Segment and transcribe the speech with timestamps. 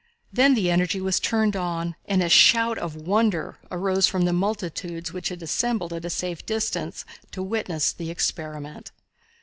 [0.33, 5.13] Then the energy was turned on, and a shout of wonder arose from the multitudes
[5.13, 8.89] which had assembled at a safe distance to witness the experiment.